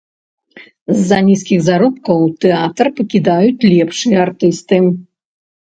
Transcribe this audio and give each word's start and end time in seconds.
З-за 0.95 1.19
нізкіх 1.27 1.59
заробкаў 1.67 2.17
тэатр 2.45 2.85
пакідаюць 3.01 3.65
лепшыя 3.75 4.17
артысты. 4.27 4.85